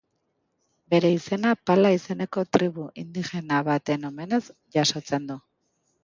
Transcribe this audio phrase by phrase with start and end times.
[0.93, 4.41] Bere izena Pala izeneko tribu indigena baten omenez
[4.79, 5.37] jasotzen du.